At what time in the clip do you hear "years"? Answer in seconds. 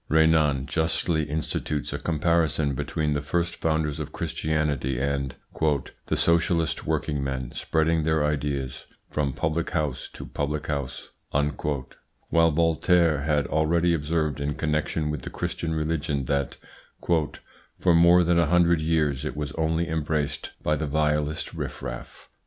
18.81-19.23